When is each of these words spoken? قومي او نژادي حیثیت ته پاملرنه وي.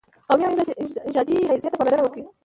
قومي 0.27 0.43
او 0.47 0.53
نژادي 1.09 1.35
حیثیت 1.51 1.71
ته 1.73 1.77
پاملرنه 1.79 2.03
وي. 2.13 2.23